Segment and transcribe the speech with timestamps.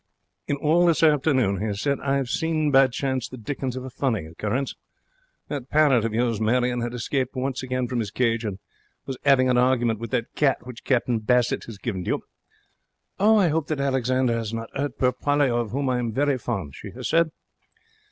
[0.47, 3.75] 'In the 'all this afternoon,' he has said, 'I have seen by chance the dickens
[3.75, 4.73] of a funny occurrence.
[5.47, 8.57] That parrot of yours, Marion, had escaped once again from its cage and
[9.05, 12.23] was 'aving an argument with that cat which Captain Bassett has given to you.'
[13.19, 13.37] 'Oh!
[13.37, 16.73] I hope that Alexander 'as not hurt poor Polly, of whom I am very fond,'
[16.75, 17.29] she has said.